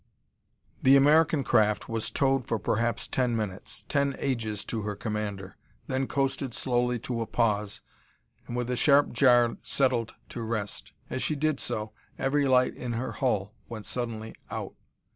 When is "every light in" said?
12.17-12.93